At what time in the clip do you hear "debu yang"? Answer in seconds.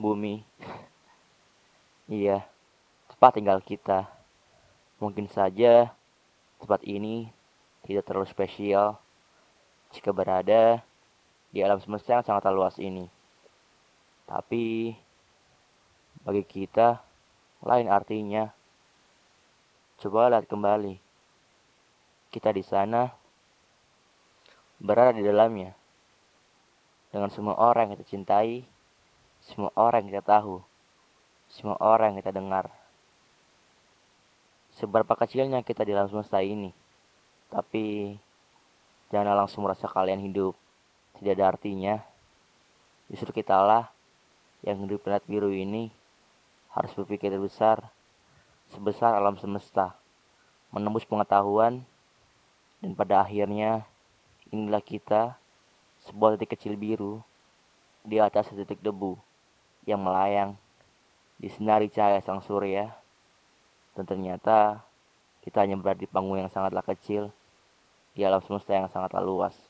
58.78-60.02